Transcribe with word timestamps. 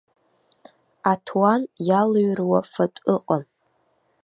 Аҭуан 1.11 1.61
иалыҩруа 1.89 2.59
фатә 2.71 3.01
ыҟам. 3.13 3.43